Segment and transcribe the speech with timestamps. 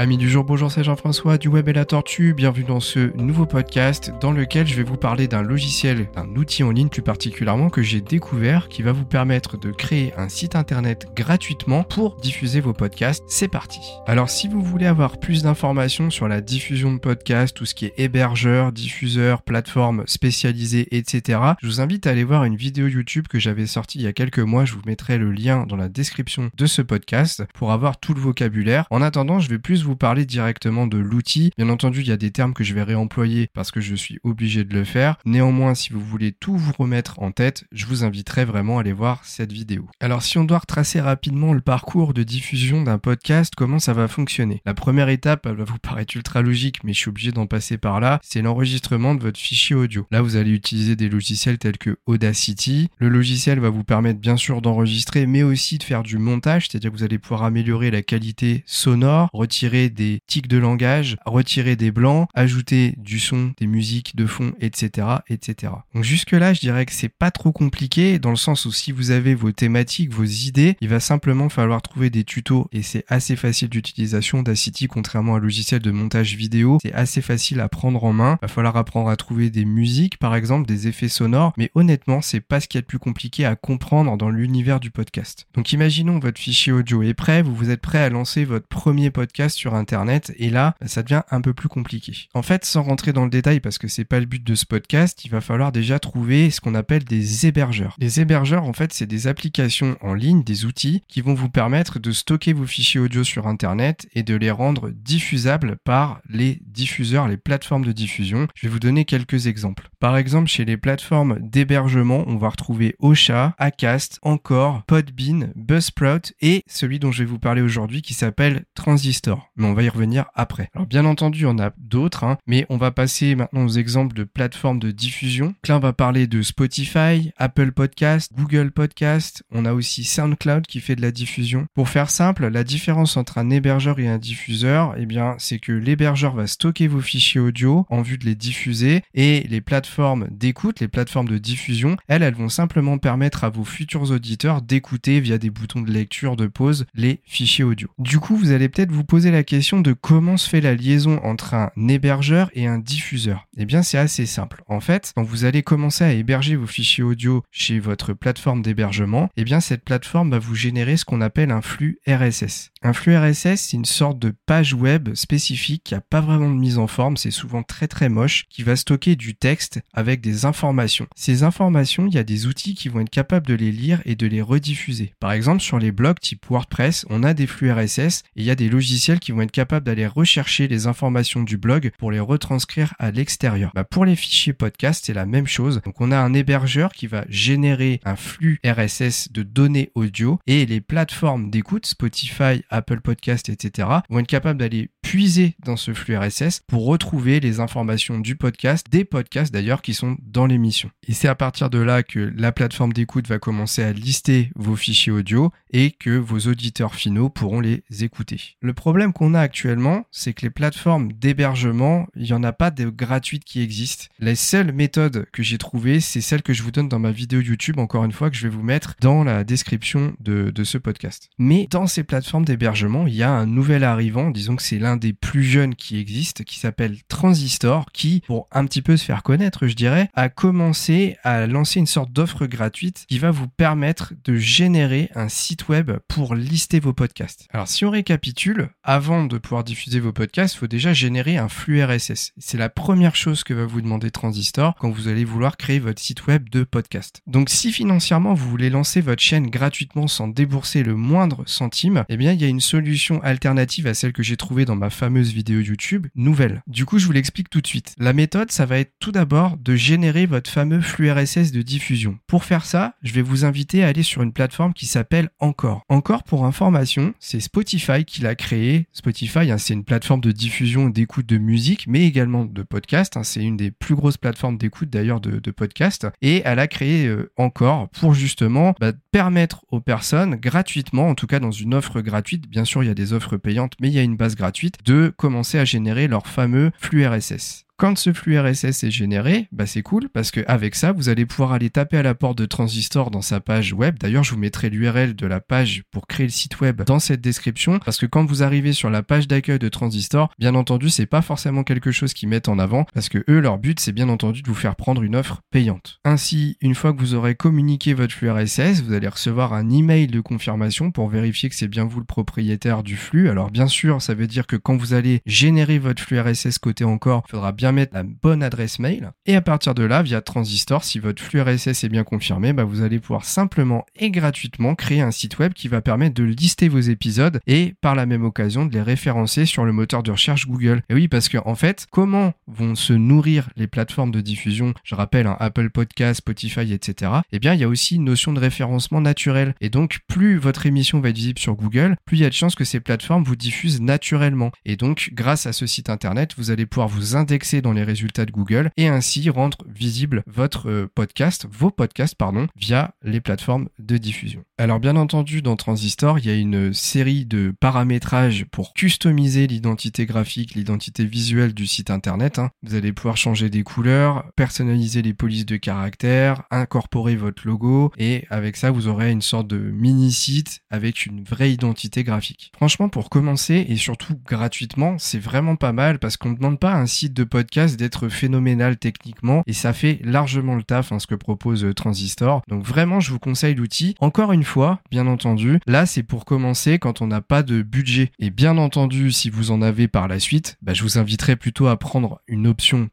[0.00, 2.32] Amis du jour, bonjour, c'est Jean-François du Web et la Tortue.
[2.32, 6.62] Bienvenue dans ce nouveau podcast dans lequel je vais vous parler d'un logiciel, d'un outil
[6.62, 10.56] en ligne plus particulièrement que j'ai découvert qui va vous permettre de créer un site
[10.56, 13.22] internet gratuitement pour diffuser vos podcasts.
[13.28, 13.80] C'est parti.
[14.06, 17.84] Alors, si vous voulez avoir plus d'informations sur la diffusion de podcasts, tout ce qui
[17.84, 23.28] est hébergeur, diffuseur, plateforme spécialisée, etc., je vous invite à aller voir une vidéo YouTube
[23.28, 24.64] que j'avais sortie il y a quelques mois.
[24.64, 28.20] Je vous mettrai le lien dans la description de ce podcast pour avoir tout le
[28.22, 28.86] vocabulaire.
[28.88, 31.50] En attendant, je vais plus vous parler directement de l'outil.
[31.56, 34.18] Bien entendu, il y a des termes que je vais réemployer parce que je suis
[34.24, 35.16] obligé de le faire.
[35.24, 38.92] Néanmoins, si vous voulez tout vous remettre en tête, je vous inviterai vraiment à aller
[38.92, 39.88] voir cette vidéo.
[40.00, 44.08] Alors, si on doit retracer rapidement le parcours de diffusion d'un podcast, comment ça va
[44.08, 44.62] fonctionner?
[44.64, 47.78] La première étape, elle va vous paraître ultra logique, mais je suis obligé d'en passer
[47.78, 50.06] par là, c'est l'enregistrement de votre fichier audio.
[50.10, 52.88] Là, vous allez utiliser des logiciels tels que Audacity.
[52.98, 56.90] Le logiciel va vous permettre bien sûr d'enregistrer, mais aussi de faire du montage, c'est-à-dire
[56.90, 61.90] que vous allez pouvoir améliorer la qualité sonore, retirer des tics de langage, retirer des
[61.90, 65.72] blancs, ajouter du son, des musiques de fond, etc., etc.
[65.94, 68.92] Donc jusque là, je dirais que c'est pas trop compliqué dans le sens où si
[68.92, 73.04] vous avez vos thématiques, vos idées, il va simplement falloir trouver des tutos et c'est
[73.08, 76.78] assez facile d'utilisation d'Acity contrairement à un logiciel de montage vidéo.
[76.82, 78.38] C'est assez facile à prendre en main.
[78.42, 82.20] Il va falloir apprendre à trouver des musiques, par exemple, des effets sonores, mais honnêtement,
[82.20, 85.46] c'est pas ce qui est le plus compliqué à comprendre dans l'univers du podcast.
[85.54, 89.10] Donc imaginons votre fichier audio est prêt, vous vous êtes prêt à lancer votre premier
[89.10, 92.28] podcast sur Internet et là, ça devient un peu plus compliqué.
[92.34, 94.64] En fait, sans rentrer dans le détail parce que c'est pas le but de ce
[94.64, 97.94] podcast, il va falloir déjà trouver ce qu'on appelle des hébergeurs.
[97.98, 101.98] Les hébergeurs, en fait, c'est des applications en ligne, des outils qui vont vous permettre
[101.98, 107.28] de stocker vos fichiers audio sur Internet et de les rendre diffusables par les diffuseurs,
[107.28, 108.48] les plateformes de diffusion.
[108.54, 109.90] Je vais vous donner quelques exemples.
[109.98, 116.62] Par exemple, chez les plateformes d'hébergement, on va retrouver Ocha, Acast, Encore, Podbean, Buzzsprout et
[116.66, 120.26] celui dont je vais vous parler aujourd'hui qui s'appelle Transistor mais on va y revenir
[120.34, 120.70] après.
[120.74, 124.24] Alors bien entendu, on a d'autres, hein, mais on va passer maintenant aux exemples de
[124.24, 125.54] plateformes de diffusion.
[125.68, 129.44] là, on va parler de Spotify, Apple Podcast, Google Podcast.
[129.52, 131.66] On a aussi SoundCloud qui fait de la diffusion.
[131.74, 135.72] Pour faire simple, la différence entre un hébergeur et un diffuseur, eh bien, c'est que
[135.72, 140.80] l'hébergeur va stocker vos fichiers audio en vue de les diffuser et les plateformes d'écoute,
[140.80, 145.38] les plateformes de diffusion, elles, elles vont simplement permettre à vos futurs auditeurs d'écouter via
[145.38, 147.88] des boutons de lecture, de pause, les fichiers audio.
[147.98, 151.18] Du coup, vous allez peut-être vous poser la question de comment se fait la liaison
[151.24, 153.48] entre un hébergeur et un diffuseur.
[153.56, 154.62] Eh bien, c'est assez simple.
[154.68, 159.28] En fait, quand vous allez commencer à héberger vos fichiers audio chez votre plateforme d'hébergement,
[159.36, 162.70] eh bien, cette plateforme va vous générer ce qu'on appelle un flux RSS.
[162.82, 166.54] Un flux RSS, c'est une sorte de page web spécifique qui a pas vraiment de
[166.54, 170.44] mise en forme, c'est souvent très très moche, qui va stocker du texte avec des
[170.44, 171.08] informations.
[171.16, 174.14] Ces informations, il y a des outils qui vont être capables de les lire et
[174.14, 175.12] de les rediffuser.
[175.18, 178.50] Par exemple, sur les blogs type WordPress, on a des flux RSS et il y
[178.50, 182.20] a des logiciels qui vont être capables d'aller rechercher les informations du blog pour les
[182.20, 183.72] retranscrire à l'extérieur.
[183.74, 185.80] Bah, pour les fichiers podcast, c'est la même chose.
[185.84, 190.66] Donc on a un hébergeur qui va générer un flux RSS de données audio et
[190.66, 196.16] les plateformes d'écoute, Spotify, Apple Podcast, etc., vont être capables d'aller puiser dans ce flux
[196.16, 200.88] RSS pour retrouver les informations du podcast, des podcasts d'ailleurs qui sont dans l'émission.
[201.08, 204.76] Et c'est à partir de là que la plateforme d'écoute va commencer à lister vos
[204.76, 208.56] fichiers audio et que vos auditeurs finaux pourront les écouter.
[208.60, 212.70] Le problème qu'on a actuellement, c'est que les plateformes d'hébergement, il n'y en a pas
[212.70, 214.06] de gratuites qui existent.
[214.20, 217.40] Les seules méthodes que j'ai trouvées, c'est celles que je vous donne dans ma vidéo
[217.40, 220.78] YouTube, encore une fois, que je vais vous mettre dans la description de, de ce
[220.78, 221.30] podcast.
[221.36, 224.99] Mais dans ces plateformes d'hébergement, il y a un nouvel arrivant, disons que c'est l'un
[225.00, 229.22] des plus jeunes qui existent, qui s'appelle Transistor, qui, pour un petit peu se faire
[229.22, 234.12] connaître, je dirais, a commencé à lancer une sorte d'offre gratuite qui va vous permettre
[234.24, 237.48] de générer un site web pour lister vos podcasts.
[237.52, 241.48] Alors si on récapitule, avant de pouvoir diffuser vos podcasts, il faut déjà générer un
[241.48, 242.32] flux RSS.
[242.38, 246.00] C'est la première chose que va vous demander Transistor quand vous allez vouloir créer votre
[246.00, 247.22] site web de podcast.
[247.26, 252.16] Donc si financièrement vous voulez lancer votre chaîne gratuitement sans débourser le moindre centime, eh
[252.16, 255.32] bien il y a une solution alternative à celle que j'ai trouvée dans ma fameuse
[255.32, 256.62] vidéo YouTube, nouvelle.
[256.66, 257.94] Du coup, je vous l'explique tout de suite.
[257.98, 262.18] La méthode, ça va être tout d'abord de générer votre fameux flux RSS de diffusion.
[262.26, 265.82] Pour faire ça, je vais vous inviter à aller sur une plateforme qui s'appelle Encore.
[265.88, 268.86] Encore pour information, c'est Spotify qui l'a créé.
[268.92, 273.16] Spotify, hein, c'est une plateforme de diffusion d'écoute de musique, mais également de podcast.
[273.16, 273.22] Hein.
[273.22, 276.06] c'est une des plus grosses plateformes d'écoute d'ailleurs de, de podcast.
[276.22, 281.26] Et elle a créé euh, encore pour justement bah, permettre aux personnes gratuitement, en tout
[281.26, 283.94] cas dans une offre gratuite, bien sûr il y a des offres payantes, mais il
[283.94, 287.66] y a une base gratuite, de commencer à générer leur fameux flux RSS.
[287.80, 291.52] Quand ce flux RSS est généré, bah c'est cool parce qu'avec ça, vous allez pouvoir
[291.52, 293.96] aller taper à la porte de Transistor dans sa page web.
[293.98, 297.22] D'ailleurs, je vous mettrai l'URL de la page pour créer le site web dans cette
[297.22, 301.06] description parce que quand vous arrivez sur la page d'accueil de Transistor, bien entendu, c'est
[301.06, 304.10] pas forcément quelque chose qu'ils mettent en avant parce que eux, leur but, c'est bien
[304.10, 306.00] entendu de vous faire prendre une offre payante.
[306.04, 310.06] Ainsi, une fois que vous aurez communiqué votre flux RSS, vous allez recevoir un email
[310.06, 313.30] de confirmation pour vérifier que c'est bien vous le propriétaire du flux.
[313.30, 316.84] Alors bien sûr, ça veut dire que quand vous allez générer votre flux RSS côté
[316.84, 319.12] encore, il faudra bien mettre la bonne adresse mail.
[319.26, 322.64] Et à partir de là, via Transistor, si votre flux RSS est bien confirmé, bah,
[322.64, 326.68] vous allez pouvoir simplement et gratuitement créer un site web qui va permettre de lister
[326.68, 330.46] vos épisodes et par la même occasion de les référencer sur le moteur de recherche
[330.46, 330.82] Google.
[330.88, 334.94] Et oui, parce que en fait, comment vont se nourrir les plateformes de diffusion Je
[334.94, 337.12] rappelle, un Apple Podcast, Spotify, etc.
[337.32, 339.54] Eh bien, il y a aussi une notion de référencement naturel.
[339.60, 342.34] Et donc, plus votre émission va être visible sur Google, plus il y a de
[342.34, 344.52] chances que ces plateformes vous diffusent naturellement.
[344.64, 348.26] Et donc, grâce à ce site internet, vous allez pouvoir vous indexer dans les résultats
[348.26, 353.68] de Google et ainsi rendre visible votre euh, podcast, vos podcasts, pardon, via les plateformes
[353.78, 354.42] de diffusion.
[354.58, 360.06] Alors, bien entendu, dans Transistor, il y a une série de paramétrages pour customiser l'identité
[360.06, 362.38] graphique, l'identité visuelle du site internet.
[362.38, 362.50] Hein.
[362.62, 368.26] Vous allez pouvoir changer des couleurs, personnaliser les polices de caractères, incorporer votre logo et
[368.30, 372.52] avec ça, vous aurez une sorte de mini site avec une vraie identité graphique.
[372.56, 376.74] Franchement, pour commencer et surtout gratuitement, c'est vraiment pas mal parce qu'on ne demande pas
[376.74, 381.06] un site de podcast d'être phénoménal techniquement et ça fait largement le taf hein, ce
[381.06, 382.42] que propose euh, Transistor.
[382.48, 383.96] Donc vraiment, je vous conseille l'outil.
[384.00, 388.12] Encore une fois, bien entendu, là c'est pour commencer quand on n'a pas de budget.
[388.18, 391.66] Et bien entendu, si vous en avez par la suite, bah, je vous inviterai plutôt
[391.66, 392.88] à prendre une option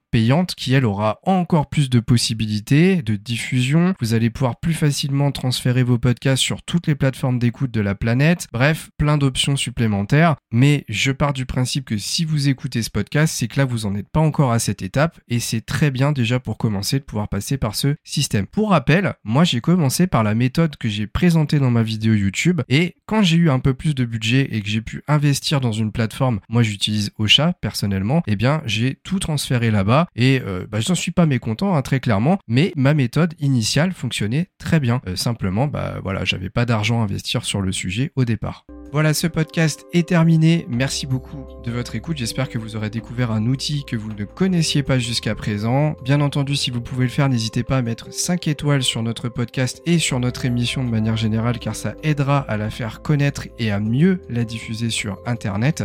[0.56, 3.94] qui elle aura encore plus de possibilités de diffusion.
[4.00, 7.94] Vous allez pouvoir plus facilement transférer vos podcasts sur toutes les plateformes d'écoute de la
[7.94, 8.48] planète.
[8.52, 10.36] Bref, plein d'options supplémentaires.
[10.52, 13.86] Mais je pars du principe que si vous écoutez ce podcast, c'est que là vous
[13.86, 17.04] en êtes pas encore à cette étape et c'est très bien déjà pour commencer de
[17.04, 18.48] pouvoir passer par ce système.
[18.48, 22.62] Pour rappel, moi j'ai commencé par la méthode que j'ai présentée dans ma vidéo YouTube
[22.70, 25.72] et quand j'ai eu un peu plus de budget et que j'ai pu investir dans
[25.72, 30.80] une plateforme, moi j'utilise Ocha personnellement, eh bien j'ai tout transféré là-bas et euh, bah,
[30.80, 35.02] je n'en suis pas mécontent hein, très clairement, mais ma méthode initiale fonctionnait très bien.
[35.08, 38.66] Euh, simplement, bah voilà, j'avais pas d'argent à investir sur le sujet au départ.
[38.92, 40.66] Voilà, ce podcast est terminé.
[40.70, 42.18] Merci beaucoup de votre écoute.
[42.18, 45.96] J'espère que vous aurez découvert un outil que vous ne connaissiez pas jusqu'à présent.
[46.04, 49.28] Bien entendu, si vous pouvez le faire, n'hésitez pas à mettre 5 étoiles sur notre
[49.28, 53.48] podcast et sur notre émission de manière générale, car ça aidera à la faire connaître
[53.60, 55.84] et à mieux la diffuser sur Internet.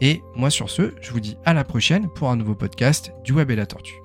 [0.00, 3.32] Et moi sur ce, je vous dis à la prochaine pour un nouveau podcast du
[3.32, 4.03] Web et la Tortue.